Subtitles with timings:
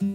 [0.00, 0.08] Ja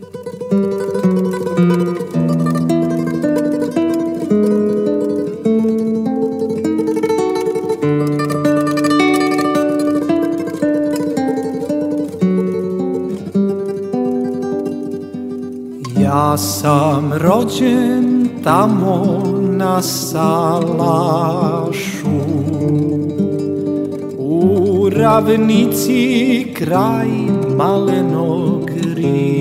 [16.38, 19.23] sam rođen tamo
[19.57, 20.86] na Salašu.
[24.17, 27.07] U ravnici kraj
[27.57, 29.34] malenog rita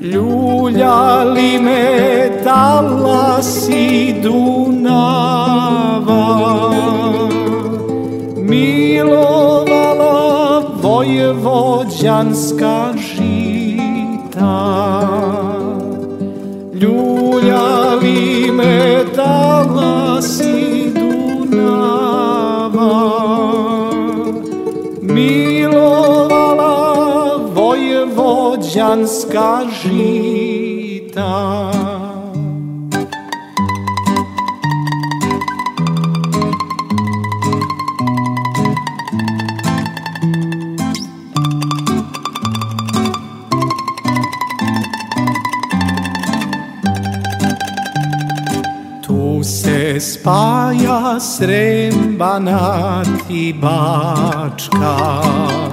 [0.00, 5.62] Ljuljali me talasi Dunava.
[8.36, 10.12] Milovala
[10.82, 14.91] vojvođanska žita
[28.72, 31.22] vojvođanska žita
[49.06, 54.96] Tu se spaja Srem, Banat i Bačka.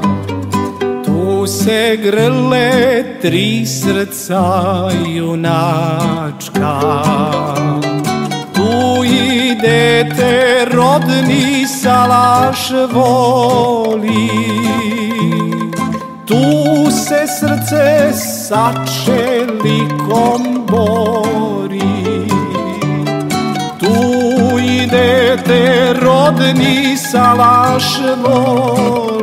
[0.02, 0.09] Tu
[1.70, 6.80] se grle tri srca junačka.
[8.53, 14.30] Tu i dete rodni salaš voli.
[16.25, 18.72] Tu se srce sa
[19.06, 22.30] čelikom bori.
[23.80, 29.19] Tu i dete rodni salaš voli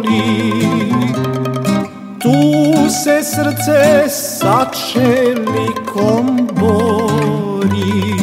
[2.88, 8.14] Se srce sa čelikom bori.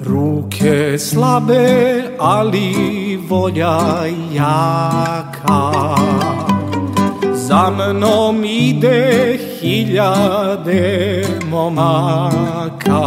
[0.00, 6.13] Ruke slabe, ali volja jaka
[7.46, 13.00] Za mnom ide hiljade momaka.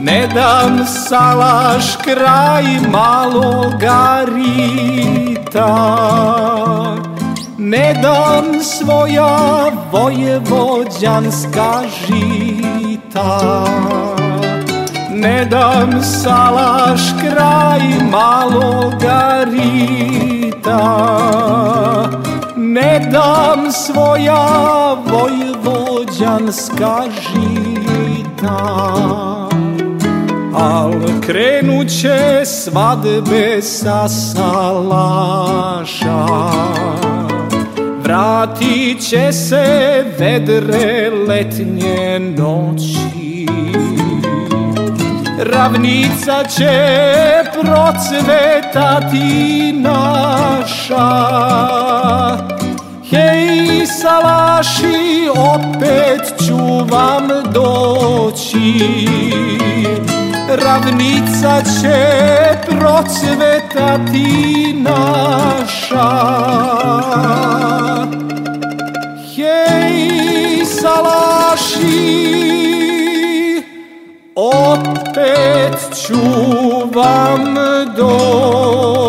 [0.00, 5.70] Ne dam salaš kraj maloga rita.
[7.58, 13.64] Ne dam svoja vojvođanska žita.
[15.10, 20.36] Ne dam salaš kraj maloga rita
[22.76, 24.46] Ne dam svoja
[25.06, 28.58] vojvođanska žita.
[30.54, 30.92] Al
[31.26, 35.46] krenut će svadbe sa salaša.
[38.02, 43.46] Vratit će se vedre letnje noći.
[45.38, 47.04] Ravnica će
[47.52, 49.32] procvetati
[49.72, 51.36] naša
[53.10, 56.56] Hej, salaši, opet ću
[56.90, 59.06] vam doći
[60.48, 61.98] Ravnica će
[62.66, 64.26] procvetati
[64.76, 66.10] naša.
[69.36, 71.96] Hej, salaši,
[74.34, 76.22] opet ću
[76.94, 77.54] vam
[77.96, 79.06] doći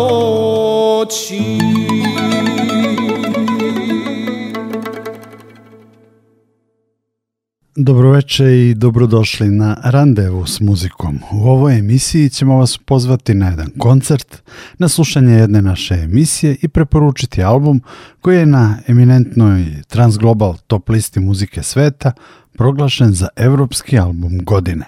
[7.80, 11.18] Dobroveče i dobrodošli na Randevu s muzikom.
[11.32, 14.42] U ovoj emisiji ćemo vas pozvati na jedan koncert,
[14.78, 17.82] na slušanje jedne naše emisije i preporučiti album
[18.20, 22.12] koji je na eminentnoj Transglobal top listi muzike sveta
[22.52, 24.86] proglašen za evropski album godine.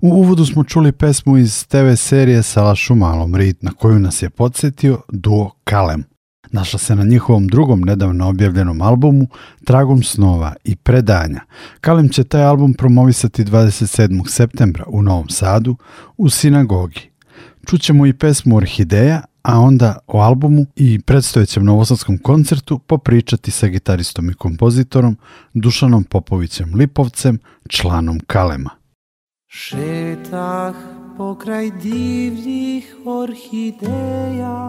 [0.00, 4.22] U uvodu smo čuli pesmu iz TV serije Salaš u malom rit na koju nas
[4.22, 6.13] je podsjetio duo Kalem.
[6.54, 9.26] Našla se na njihovom drugom nedavno objavljenom albumu
[9.64, 11.40] Tragom snova i predanja.
[11.80, 14.28] Kalem će taj album promovisati 27.
[14.28, 15.76] septembra u Novom Sadu
[16.16, 17.10] u sinagogi.
[17.66, 24.30] Čućemo i pesmu Orhideja, a onda o albumu i predstojećem novosadskom koncertu popričati sa gitaristom
[24.30, 25.16] i kompozitorom
[25.54, 28.70] Dušanom Popovićem Lipovcem, članom Kalema.
[29.48, 30.74] Šetah
[31.16, 34.64] pokraj divljih orhideja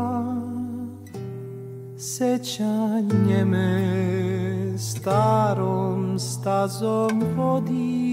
[2.06, 8.06] sećanje me starom stazom vodi.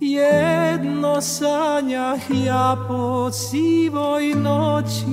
[0.00, 5.10] Jedno sanjah ja po sivoj noći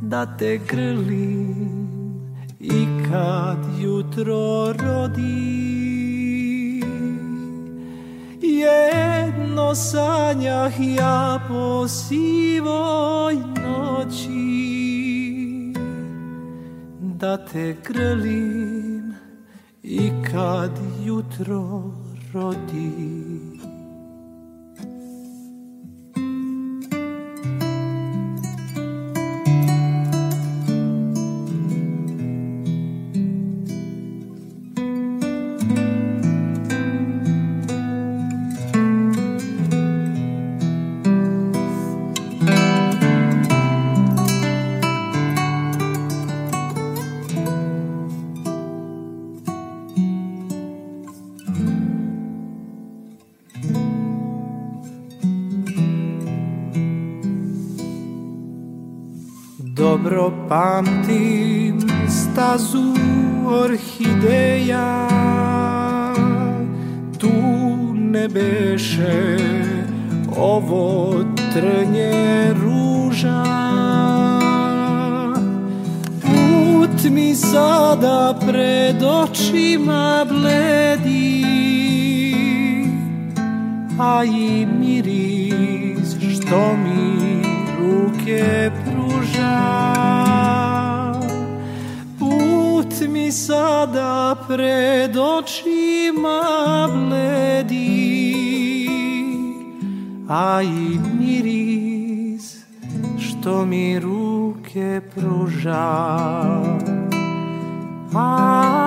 [0.00, 1.88] Da te grlim
[2.60, 5.58] i kad jutro rodi.
[8.42, 9.07] Jedno
[9.74, 11.88] sanjah ja po
[13.62, 14.58] noći
[17.00, 17.76] Da te
[19.82, 20.70] i kad
[21.04, 21.92] jutro
[22.34, 23.37] rodi
[60.28, 61.78] Dobro pamtim
[62.08, 62.94] stazu
[63.46, 65.08] orhideja.
[67.18, 67.32] Tu
[67.94, 69.36] ne beše
[70.36, 73.44] ovo trnje ruža.
[76.22, 81.44] Put mi sada pred očima bledi
[83.98, 87.42] A i miris što mi
[87.80, 88.70] ruke
[93.32, 96.40] sada pred očima
[96.92, 98.28] bledi
[100.28, 102.56] A i miris
[103.18, 106.08] što mi ruke pruža.
[108.14, 108.77] Ja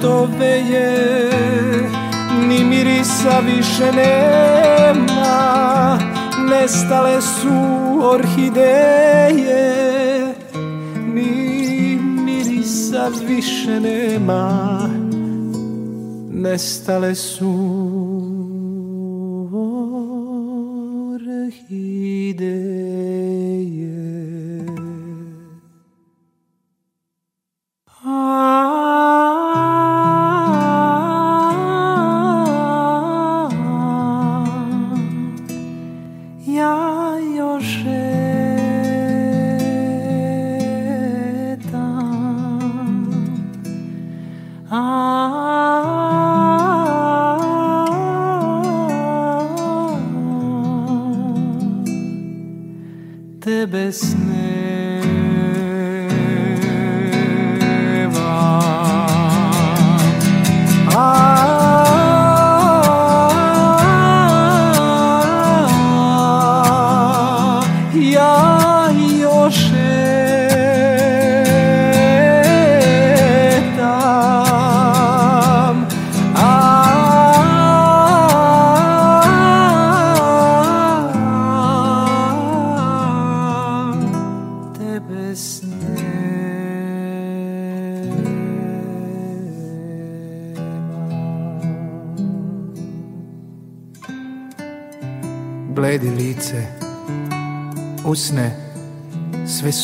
[0.00, 1.30] što veje
[2.48, 5.98] Ni mirisa više nema
[6.50, 7.52] Nestale su
[8.02, 9.64] orhideje
[11.14, 14.80] Ni mirisa više nema
[16.32, 17.79] Nestale su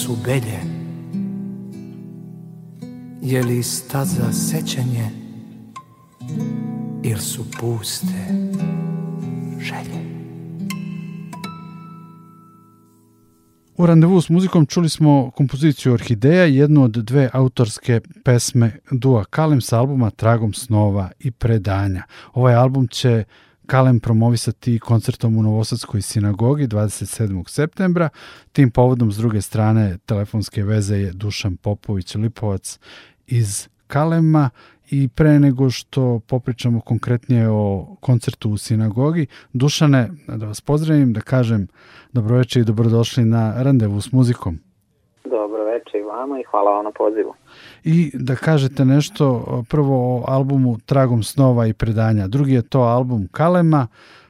[0.06, 0.60] su belje
[3.22, 5.10] Je li staza sećanje
[7.04, 8.26] Ili su puste
[9.60, 10.06] želje
[13.76, 19.60] U randevu s muzikom čuli smo kompoziciju Orhideja, jednu od dve autorske pesme Dua Kalem
[19.60, 22.02] sa albuma Tragom snova i predanja.
[22.34, 23.24] Ovaj album će
[23.66, 27.48] Kalem promovisati koncertom u Novosadskoj sinagogi 27.
[27.48, 28.08] septembra.
[28.52, 32.78] Tim povodom s druge strane telefonske veze je Dušan Popović Lipovac
[33.26, 34.50] iz Kalema
[34.90, 41.20] i pre nego što popričamo konkretnije o koncertu u sinagogi, Dušane, da vas pozdravim, da
[41.20, 41.68] kažem
[42.12, 44.58] dobroveče i dobrodošli na randevu s muzikom.
[45.86, 47.34] Dobroveče i vama i hvala vam na pozivu.
[47.84, 52.26] I da kažete nešto prvo o albumu Tragom snova i predanja.
[52.26, 53.86] Drugi je to album Kalema,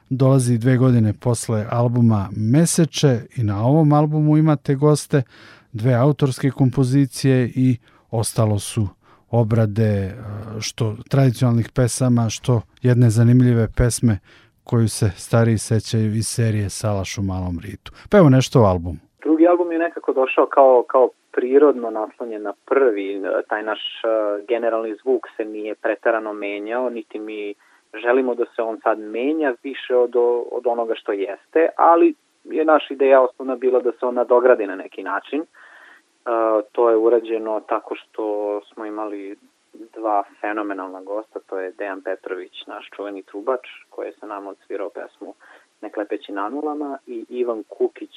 [0.09, 5.23] dolazi dve godine posle albuma Meseče i na ovom albumu imate goste,
[5.71, 7.77] dve autorske kompozicije i
[8.11, 8.87] ostalo su
[9.31, 10.13] obrade e,
[10.59, 14.19] što tradicionalnih pesama, što jedne zanimljive pesme
[14.63, 17.91] koju se stariji sećaju iz serije Salaš u malom ritu.
[18.11, 18.99] Pa evo nešto o albumu.
[19.23, 23.21] Drugi album je nekako došao kao, kao prirodno naslonjen na prvi.
[23.47, 24.07] Taj naš e,
[24.47, 27.53] generalni zvuk se nije pretarano menjao, niti mi
[27.93, 30.15] želimo da se on sad menja više od,
[30.51, 32.13] od onoga što jeste, ali
[32.43, 35.41] je naša ideja osnovna bila da se on nadogradi na neki način.
[35.41, 39.35] Uh, to je urađeno tako što smo imali
[39.73, 44.89] dva fenomenalna gosta, to je Dejan Petrović, naš čuveni trubač, koji je sa nama odsvirao
[44.89, 45.33] pesmu
[45.81, 48.15] Neklepeći na nulama i Ivan Kukić,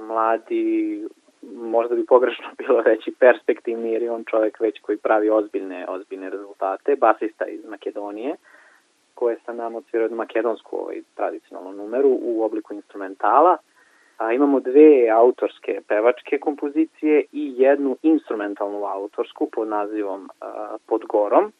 [0.00, 1.04] mladi,
[1.54, 6.30] možda bi pogrešno bilo reći perspektivni, jer je on čovek već koji pravi ozbiljne, ozbiljne
[6.30, 8.36] rezultate, basista iz Makedonije,
[9.14, 13.56] koji je sa nama odsvirao makedonsku ovaj, tradicionalnu numeru u obliku instrumentala,
[14.18, 21.52] A, imamo dve autorske pevačke kompozicije i jednu instrumentalnu autorsku pod nazivom a, Pod gorom.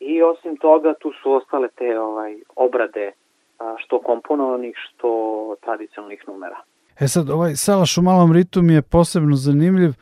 [0.00, 3.12] I osim toga tu su ostale te ovaj obrade
[3.58, 6.56] a, što komponovanih, što tradicionalnih numera.
[7.00, 9.92] E sad, ovaj Salaš u malom ritu mi je posebno zanimljiv.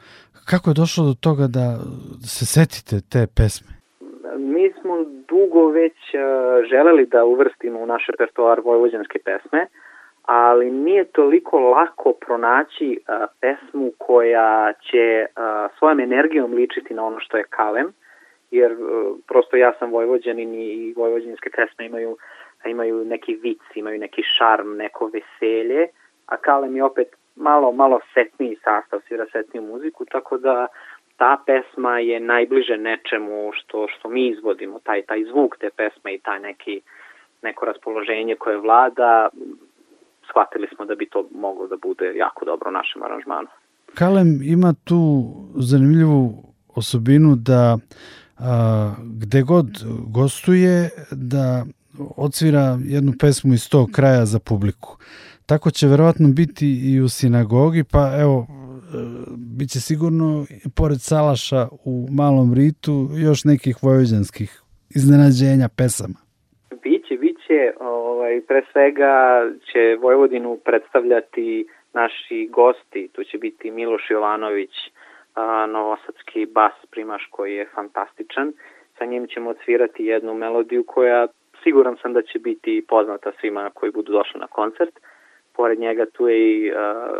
[0.50, 1.66] Kako je došlo do toga da
[2.37, 3.73] se setite te pesme?
[4.38, 4.94] Mi smo
[5.28, 5.97] dugo već
[6.70, 9.66] želeli da uvrstimo u naš repertoar vojvođanske pesme,
[10.23, 17.20] ali nije toliko lako pronaći a, pesmu koja će a, svojom energijom ličiti na ono
[17.20, 17.92] što je kalem,
[18.50, 18.76] jer a,
[19.28, 22.16] prosto ja sam vojvođanin i vojvođanske pesme imaju
[22.66, 25.87] imaju neki vic, imaju neki šarm, neko veselje,
[26.31, 30.67] a kalem je opet malo, malo setniji sastav, svira setniju muziku, tako da
[31.17, 36.19] ta pesma je najbliže nečemu što, što mi izvodimo, taj, taj zvuk te pesme i
[36.19, 36.81] taj neki,
[37.43, 39.29] neko raspoloženje koje vlada,
[40.31, 43.49] shvatili smo da bi to moglo da bude jako dobro u našem aranžmanu.
[43.95, 45.01] Kalem ima tu
[45.55, 46.33] zanimljivu
[46.77, 47.79] osobinu da
[48.39, 49.67] a, gde god
[50.15, 51.65] gostuje da
[52.17, 54.97] odsvira jednu pesmu iz tog kraja za publiku.
[55.52, 58.50] Tako će verovatno biti i u sinagogi, pa evo, e,
[59.59, 60.28] bit će sigurno,
[60.78, 62.95] pored Salaša u Malom Ritu,
[63.26, 64.50] još nekih vojvođanskih
[64.99, 66.19] iznenađenja pesama.
[66.83, 69.14] Biće, biće, ovaj, pre svega
[69.69, 71.66] će Vojvodinu predstavljati
[72.00, 74.75] naši gosti, tu će biti Miloš Jovanović,
[75.35, 78.52] a, novosadski bas primaš koji je fantastičan,
[78.99, 81.26] sa njim ćemo odsvirati jednu melodiju koja
[81.62, 84.95] siguran sam da će biti poznata svima koji budu došli na koncert.
[85.52, 86.76] Pored njega tu je i uh,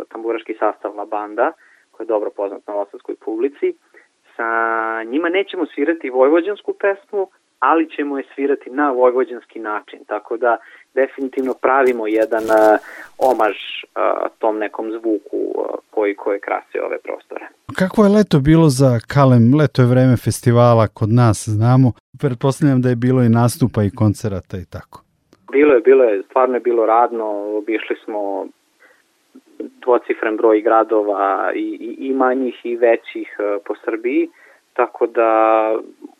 [0.09, 1.51] tamburaški sastav La Banda,
[1.91, 3.73] koji je dobro poznat na novosadskoj publici.
[4.35, 4.49] Sa
[5.03, 7.27] njima nećemo svirati vojvođansku pesmu,
[7.59, 10.57] ali ćemo je svirati na vojvođanski način, tako da
[10.93, 12.79] definitivno pravimo jedan uh,
[13.17, 17.47] omaž uh, tom nekom zvuku uh, koji, koji krasi ove prostore.
[17.75, 19.55] Kako je leto bilo za Kalem?
[19.59, 21.91] Leto je vreme festivala kod nas, znamo.
[22.19, 25.10] Pretpostavljam da je bilo i nastupa i koncerata i tako.
[25.51, 28.47] Bilo je, bilo je, stvarno je bilo radno, obišli smo
[29.59, 34.27] dvocifren broj gradova i, i, i manjih i većih uh, po Srbiji.
[34.27, 34.33] Uh,
[34.73, 35.29] Tako da,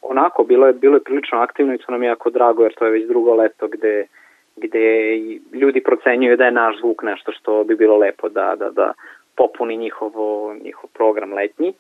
[0.01, 2.85] onako, bilo je, bilo je prilično aktivno i to nam je jako drago, jer to
[2.85, 4.07] je već drugo leto gde,
[4.55, 5.17] gde
[5.53, 8.93] ljudi procenjuju da je naš zvuk nešto što bi bilo lepo da, da, da
[9.37, 11.73] popuni njihovo, njihov program letnji.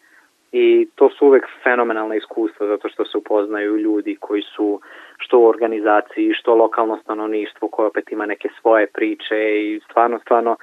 [0.51, 4.81] I to su uvek fenomenalna iskustva zato što se upoznaju ljudi koji su
[5.17, 10.55] što u organizaciji, što lokalno stanovništvo koje opet ima neke svoje priče i stvarno, stvarno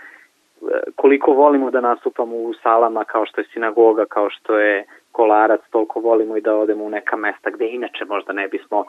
[0.97, 6.00] koliko volimo da nastupamo u salama kao što je sinagoga, kao što je kolarac, toliko
[6.00, 8.85] volimo i da odemo u neka mesta gde inače možda ne bismo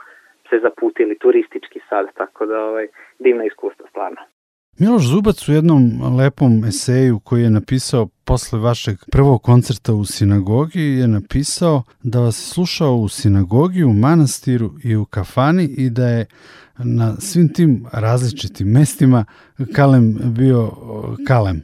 [0.49, 2.87] se zaputili turistički sad, tako da ovaj,
[3.19, 4.21] divna iskustva stvarno.
[4.79, 5.81] Miloš Zubac u jednom
[6.19, 11.77] lepom eseju koji je napisao posle vašeg prvog koncerta u sinagogi je napisao
[12.11, 16.21] da vas slušao u sinagogi, u manastiru i u kafani i da je
[16.99, 17.71] na svim tim
[18.05, 19.21] različitim mestima
[19.77, 20.05] Kalem
[20.39, 20.61] bio
[21.29, 21.59] Kalem.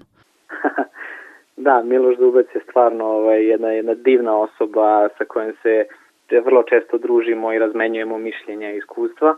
[1.66, 5.74] da, Miloš Zubac je stvarno ovaj, jedna, jedna divna osoba sa kojom se
[6.48, 9.32] vrlo često družimo i razmenjujemo mišljenja i iskustva.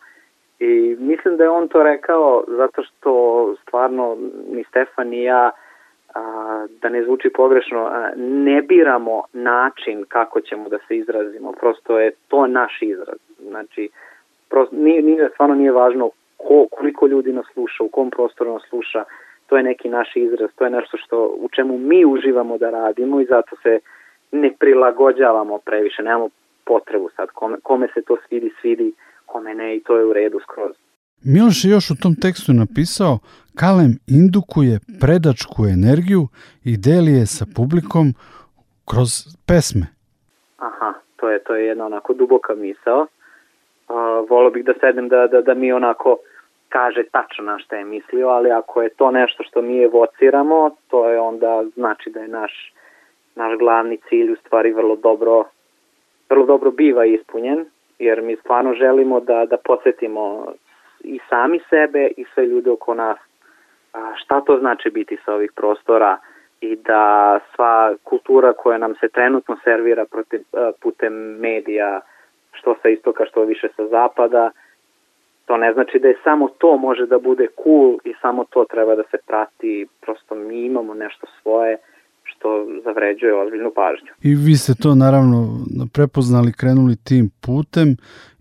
[0.59, 3.11] I mislim da je on to rekao zato što
[3.61, 4.17] stvarno
[4.55, 5.51] ni Stefan ni ja
[6.15, 11.99] a, da ne zvuči pogrešno, a, ne biramo način kako ćemo da se izrazimo, prosto
[11.99, 13.19] je to naš izraz.
[13.49, 13.89] Znači,
[14.49, 18.63] prosto, nije, nije, stvarno nije važno ko, koliko ljudi nas sluša, u kom prostoru nas
[18.69, 19.03] sluša,
[19.47, 23.21] to je neki naš izraz, to je nešto što u čemu mi uživamo da radimo
[23.21, 23.79] i zato se
[24.31, 26.29] ne prilagođavamo previše, nemamo
[26.65, 28.93] potrebu sad, kome, kome se to svidi, svidi,
[29.25, 30.75] kome ne i to je u redu skroz.
[31.25, 33.19] Miloš je još u tom tekstu napisao
[33.61, 36.23] Kalem indukuje predačku energiju
[36.69, 38.07] i deli je sa publikom
[38.89, 39.11] kroz
[39.47, 39.85] pesme.
[40.57, 43.01] Aha, to je to je jedna onako duboka misao.
[43.01, 46.17] Uh, volio bih da sedem da, da, da mi onako
[46.69, 51.09] kaže tačno na šta je mislio, ali ako je to nešto što mi evociramo, to
[51.09, 52.73] je onda znači da je naš,
[53.35, 55.43] naš glavni cilj u stvari vrlo dobro,
[56.29, 57.65] vrlo dobro biva ispunjen,
[57.99, 60.53] jer mi stvarno želimo da, da podsjetimo
[60.99, 63.17] i sami sebe i sve ljude oko nas
[64.21, 66.17] šta to znači biti sa ovih prostora
[66.61, 70.41] i da sva kultura koja nam se trenutno servira protiv,
[70.81, 72.01] putem medija,
[72.51, 74.51] što sa istoka, što više sa zapada,
[75.45, 78.95] to ne znači da je samo to može da bude cool i samo to treba
[78.95, 81.77] da se prati, prosto mi imamo nešto svoje
[82.23, 84.11] što zavređuje ozbiljnu pažnju.
[84.23, 85.37] I vi ste to naravno
[85.93, 87.87] prepoznali, krenuli tim putem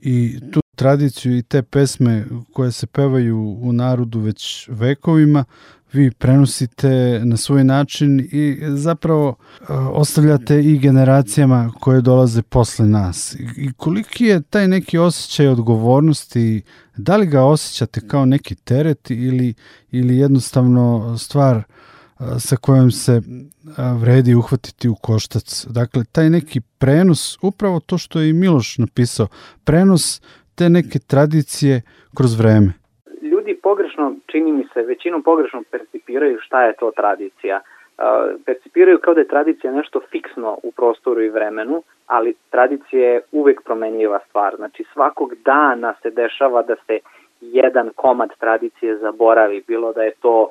[0.01, 0.15] i
[0.53, 5.45] tu tradiciju i te pesme koje se pevaju u narodu već vekovima,
[5.93, 13.37] vi prenosite na svoj način i zapravo e, ostavljate i generacijama koje dolaze posle nas.
[13.57, 16.63] I koliki je taj neki osjećaj odgovornosti,
[16.97, 19.55] da li ga osjećate kao neki teret ili,
[19.91, 21.63] ili jednostavno stvar
[22.39, 23.23] sa kojom se
[23.77, 25.67] vredi uhvatiti u koštac.
[25.71, 29.29] Dakle, taj neki prenos, upravo to što je i Miloš napisao,
[29.65, 30.21] prenos
[30.59, 31.83] te neke tradicije
[32.17, 32.71] kroz vreme.
[33.23, 37.61] Ljudi pogrešno, čini mi se, većinom pogrešno percipiraju šta je to tradicija.
[38.47, 43.63] Percipiraju kao da je tradicija nešto fiksno u prostoru i vremenu, ali tradicija je uvek
[43.65, 44.57] promenljiva stvar.
[44.57, 46.99] Znači svakog dana se dešava da se
[47.41, 50.49] jedan komad tradicije zaboravi, bilo da je to uh,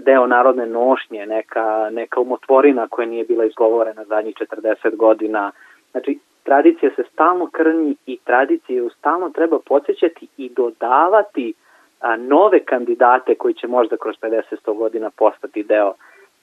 [0.00, 5.52] deo narodne nošnje, neka, neka umotvorina koja nije bila izgovorena zadnjih 40 godina.
[5.90, 11.54] Znači, tradicija se stalno krnji i tradiciju stalno treba podsjećati i dodavati
[12.00, 15.92] a, nove kandidate koji će možda kroz 50-100 godina postati deo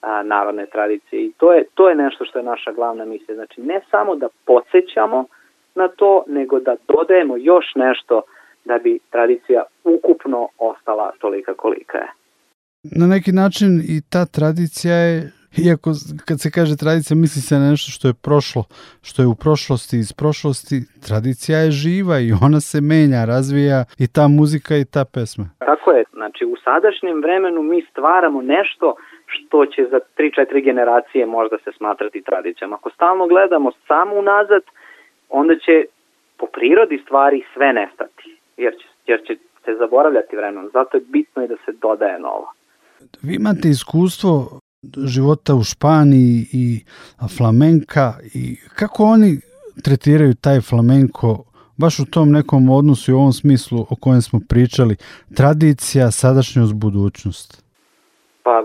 [0.00, 1.24] a, narodne tradicije.
[1.24, 3.34] I to je, to je nešto što je naša glavna misija.
[3.34, 5.24] Znači, ne samo da podsjećamo
[5.74, 8.22] na to, nego da dodajemo još nešto
[8.64, 12.08] da bi tradicija ukupno ostala tolika kolika je
[12.84, 15.90] na neki način i ta tradicija je Iako
[16.24, 18.64] kad se kaže tradicija misli se na nešto što je prošlo,
[19.02, 24.06] što je u prošlosti iz prošlosti, tradicija je živa i ona se menja, razvija i
[24.06, 25.46] ta muzika i ta pesma.
[25.58, 31.56] Tako je, znači u sadašnjem vremenu mi stvaramo nešto što će za 3-4 generacije možda
[31.64, 32.72] se smatrati tradicijom.
[32.72, 34.62] Ako stalno gledamo samo unazad,
[35.28, 35.84] onda će
[36.38, 38.24] po prirodi stvari sve nestati,
[38.56, 39.32] jer će, jer će
[39.64, 40.70] se zaboravljati vremenom.
[40.72, 42.52] Zato je bitno i da se dodaje novo.
[43.22, 44.60] Vi imate iskustvo
[45.06, 46.84] života u Španiji i
[47.36, 49.40] flamenka i kako oni
[49.84, 51.44] tretiraju taj flamenko
[51.76, 54.96] baš u tom nekom odnosu i u ovom smislu o kojem smo pričali,
[55.36, 57.64] tradicija, sadašnjost, budućnost?
[58.42, 58.64] Pa,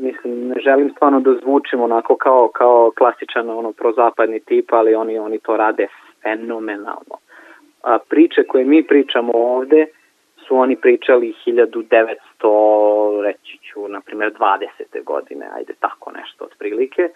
[0.00, 5.18] mislim, ne želim stvarno da zvučim onako kao, kao klasičan ono, prozapadni tip, ali oni,
[5.18, 5.86] oni to rade
[6.22, 7.16] fenomenalno.
[7.82, 9.86] A, priče koje mi pričamo ovde,
[10.48, 12.16] su oni pričali 1900,
[13.22, 15.04] reći ću, na primjer 20.
[15.04, 17.08] godine, ajde tako nešto otprilike.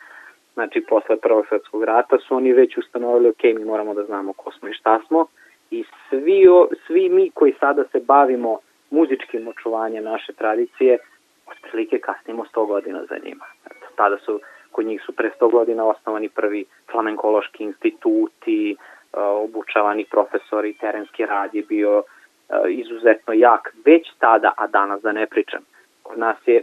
[0.54, 4.52] Znači, posle Prvog svetskog rata su oni već ustanovili, ok, mi moramo da znamo ko
[4.52, 5.26] smo i šta smo.
[5.70, 6.46] I svi,
[6.86, 8.58] svi mi koji sada se bavimo
[8.90, 10.98] muzičkim očuvanjem naše tradicije,
[11.46, 13.44] otprilike kasnimo 100 godina za njima.
[13.66, 14.40] Eto, tada su,
[14.72, 18.76] kod njih su pre 100 godina osnovani prvi flamenkološki instituti,
[19.12, 22.25] obučavani profesori, terenski rad je bio E,
[22.68, 25.61] izuzetno jak već tada, a danas da ne pričam.
[26.02, 26.62] Kod nas je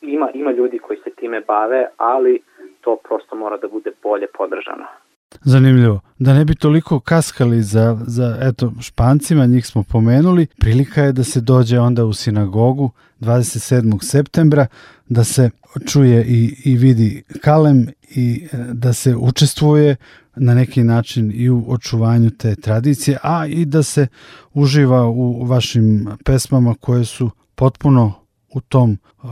[0.00, 2.42] ima, ima ljudi koji se time bave, ali
[2.80, 4.86] to prosto mora da bude bolje podržano.
[5.44, 6.00] Zanimljivo.
[6.18, 11.24] Da ne bi toliko kaskali za, za eto, špancima, njih smo pomenuli, prilika je da
[11.24, 14.04] se dođe onda u sinagogu 27.
[14.04, 14.66] septembra,
[15.08, 15.50] da se
[15.86, 19.96] čuje i, i vidi kalem i e, da se učestvuje
[20.36, 24.06] na neki način i u očuvanju te tradicije, a i da se
[24.52, 28.12] uživa u vašim pesmama koje su potpuno
[28.54, 29.30] u tom uh,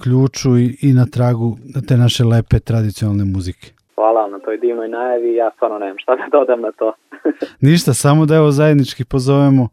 [0.00, 3.72] ključu i, i na tragu te naše lepe tradicionalne muzike.
[4.00, 6.92] Hvala na toj divnoj najavi, ja stvarno nemam šta da dodam na to.
[7.68, 9.68] Ništa, samo da evo zajednički pozovemo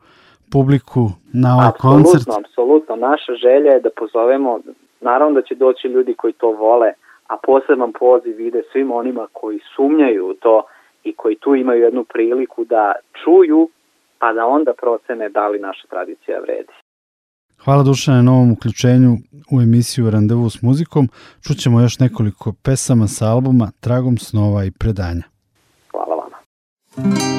[0.51, 2.45] publiku na ovaj apsolutno, koncert.
[2.45, 4.59] Apsolutno, naša želja je da pozovemo,
[5.01, 6.93] naravno da će doći ljudi koji to vole,
[7.27, 10.63] a poseban poziv ide svim onima koji sumnjaju u to
[11.03, 13.69] i koji tu imaju jednu priliku da čuju,
[14.19, 16.73] pa da onda procene da li naša tradicija vredi.
[17.67, 19.17] Hvala Dušane na novom uključenju
[19.51, 21.09] u emisiju Randevu s muzikom.
[21.41, 25.23] Čućemo još nekoliko pesama sa albuma Tragom snova i predanja.
[25.91, 27.36] Hvala vama.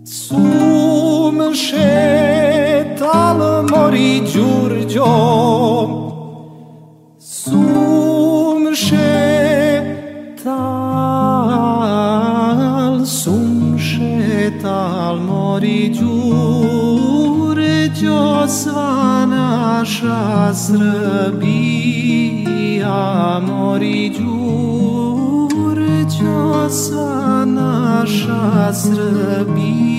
[0.04, 3.38] Sum šetal
[3.70, 4.20] mori
[20.02, 20.90] naša Srbija
[23.46, 25.58] mori Đurđo
[26.70, 29.89] Sva naša Srbija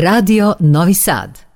[0.00, 1.47] Radio Novi Sad.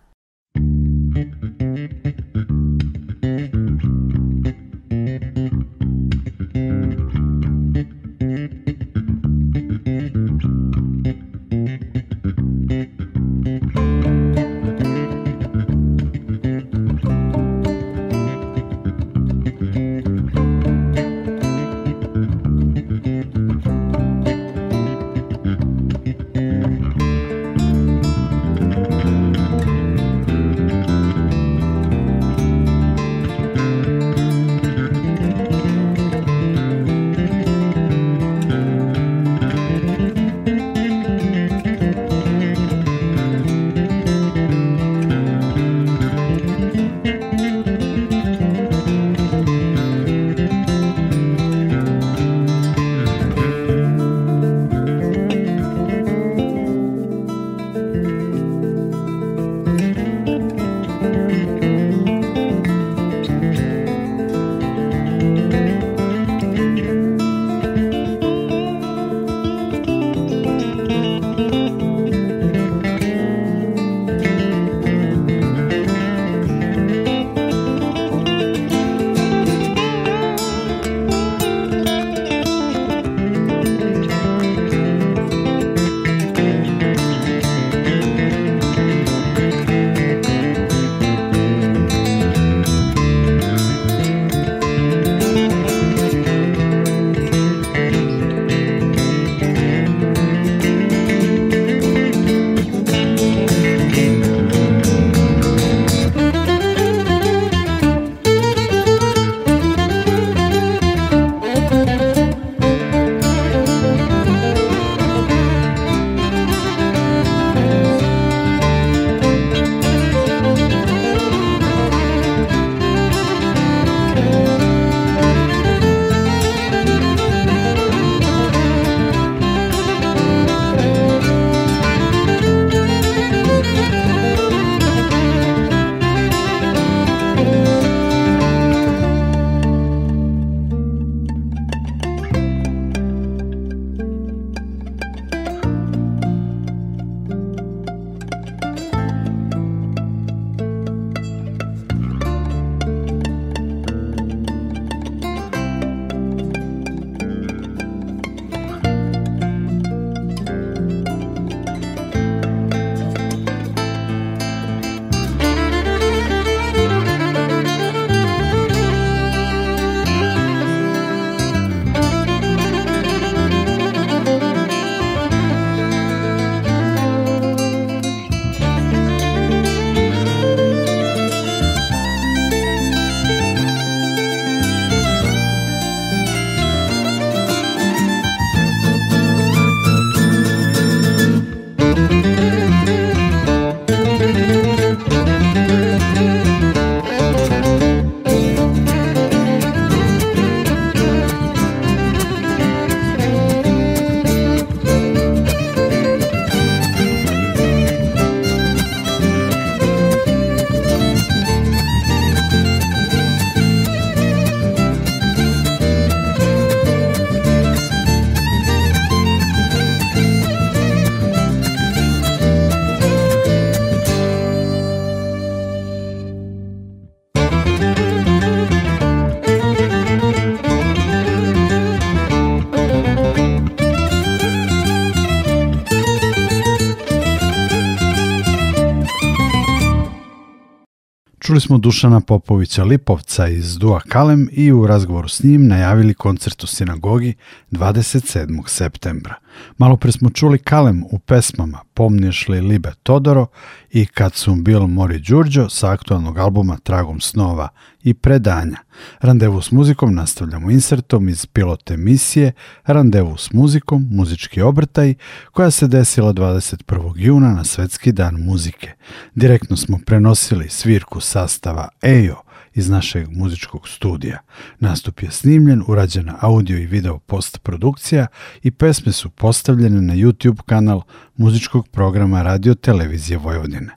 [241.52, 246.64] Čuli smo Dušana Popovića Lipovca iz Dua Kalem i u razgovoru s njim najavili koncert
[246.64, 247.34] u sinagogi
[247.70, 248.68] 27.
[248.68, 249.34] septembra.
[249.78, 253.46] Malo pre smo čuli Kalem u pesmama Pomniješ li Libe Todoro
[253.90, 257.68] i Kad sum bil Mori Đurđo sa aktualnog albuma Tragom snova
[258.02, 258.76] i predanja.
[259.20, 262.52] Randevu s muzikom nastavljamo insertom iz pilot emisije
[262.84, 265.14] Randevu s muzikom, muzički obrtaj,
[265.52, 267.12] koja se desila 21.
[267.16, 268.92] juna na Svetski dan muzike.
[269.34, 272.42] Direktno smo prenosili svirku sastava EJO,
[272.74, 274.38] iz našeg muzičkog studija.
[274.80, 278.26] Nastup je snimljen, urađena audio i video postprodukcija
[278.62, 281.02] i pesme su postavljene na YouTube kanal
[281.36, 283.96] muzičkog programa Radio Televizije Vojvodine.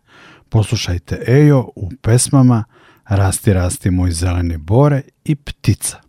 [0.49, 2.63] Poslušajte Ejo u pesmama
[3.05, 6.04] Rasti, rasti moj zelene bore i Ptica.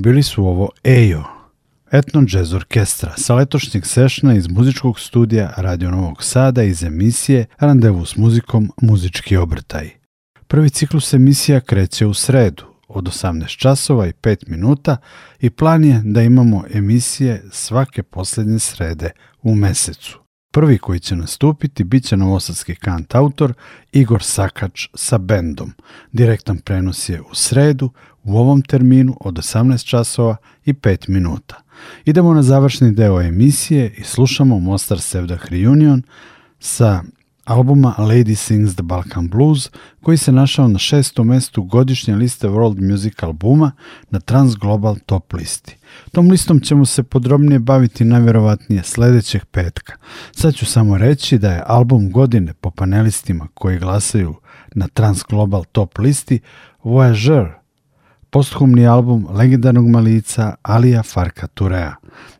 [0.09, 1.23] bili su ovo EJO,
[1.91, 8.05] etno jazz orkestra sa letošnjeg sešna iz muzičkog studija Radio Novog Sada iz emisije Randevu
[8.05, 9.89] s muzikom Muzički obrtaj.
[10.47, 14.97] Prvi ciklus emisija kreće u sredu od 18 časova i 5 minuta
[15.39, 20.19] i plan je da imamo emisije svake poslednje srede u mesecu.
[20.53, 23.53] Prvi koji će nastupiti bit će novosadski kant autor
[23.91, 25.73] Igor Sakač sa bendom.
[26.11, 27.91] Direktan prenos je u sredu
[28.29, 31.55] u ovom terminu od 18 časova i 5 minuta.
[32.05, 36.03] Idemo na završni deo emisije i slušamo Mostar Sevdah Reunion
[36.59, 37.03] sa
[37.45, 39.69] albuma Lady Sings the Balkan Blues,
[40.01, 43.71] koji se našao na šestom mestu godišnje liste World Music albuma
[44.09, 45.77] na Trans Global Top listi.
[46.11, 49.93] Tom listom ćemo se podrobnije baviti najverovatnije sledećeg petka.
[50.31, 54.35] Sad ću samo reći da je album godine po panelistima koji glasaju
[54.75, 56.39] na Trans Global Top listi
[56.83, 57.59] Voyager,
[58.29, 61.95] posthumni album legendarnog malica Alija Farka Turea.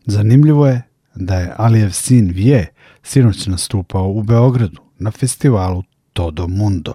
[0.06, 0.82] Zanimljivo je
[1.14, 2.72] da je Alijev sin Vije
[3.02, 5.82] sinoć nastupao u Beogradu na festivalu
[6.12, 6.94] Todo Mundo.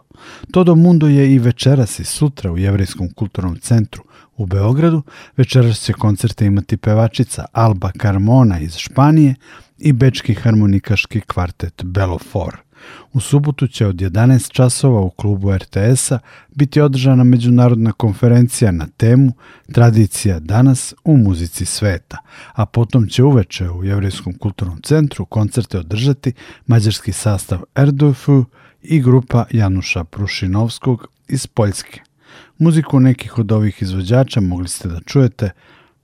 [0.52, 4.04] Todo Mundo je i večeras i sutra u Jevrijskom kulturnom centru
[4.38, 5.04] u Beogradu.
[5.38, 9.36] Večeras će koncerte imati pevačica Alba Carmona iz Španije
[9.78, 12.65] i bečki harmonikaški kvartet Belofor.
[13.14, 16.20] U subotu će od 11 časova u klubu RTS-a
[16.56, 19.32] biti održana međunarodna konferencija na temu
[19.72, 22.18] Tradicija danas u muzici sveta,
[22.54, 26.34] a potom će uveče u Jevrijskom kulturnom centru koncerte održati
[26.68, 28.46] mađarski sastav Erdofu
[28.82, 32.02] i grupa Januša Prušinovskog iz Poljske.
[32.58, 35.50] Muziku nekih od ovih izvođača mogli ste da čujete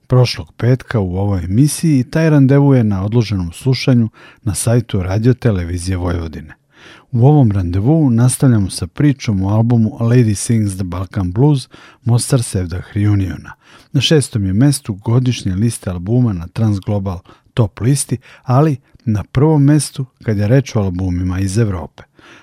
[0.06, 4.08] prošlog petka u ovoj emisiji i taj randevu je na odloženom slušanju
[4.42, 6.61] na sajtu Radio Televizije Vojvodine.
[7.10, 11.68] U ovom randevu nastavljamo sa pričom o albumu Lady Sings the Balkan Blues
[12.04, 13.52] Mostar Sevdah Reuniona.
[13.92, 17.18] Na šestom je mestu godišnje liste albuma na Transglobal
[17.54, 22.02] top listi, ali na prvom mestu kad je reč o albumima iz Evrope.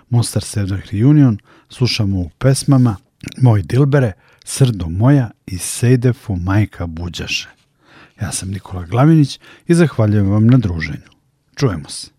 [0.09, 1.37] Mostar Sevdah Reunion
[1.69, 2.95] slušamo u pesmama
[3.41, 4.11] Moj Dilbere,
[4.45, 7.49] Srdo moja i Sejdefu majka Buđaše.
[8.21, 11.09] Ja sam Nikola Glavinić i zahvaljujem vam na druženju.
[11.55, 12.18] Čujemo se.